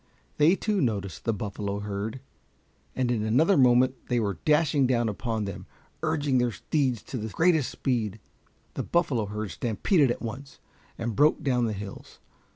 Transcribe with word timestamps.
They 0.37 0.55
too 0.55 0.81
noticed 0.81 1.25
the 1.25 1.31
buffalo 1.31 1.77
herd, 1.81 2.21
and 2.95 3.11
in 3.11 3.23
another 3.23 3.55
moment 3.55 4.07
they 4.07 4.19
were 4.19 4.39
dashing 4.45 4.87
down 4.87 5.07
upon 5.07 5.45
them, 5.45 5.67
urging 6.01 6.39
their 6.39 6.51
steeds 6.51 7.03
to 7.03 7.19
the 7.19 7.29
greatest 7.29 7.69
speed. 7.69 8.19
The 8.73 8.81
buffalo 8.81 9.27
herd 9.27 9.51
stampeded 9.51 10.09
at 10.09 10.19
once, 10.23 10.57
and 10.97 11.15
broke 11.15 11.43
down 11.43 11.65
the 11.65 11.73
hills. 11.73 12.17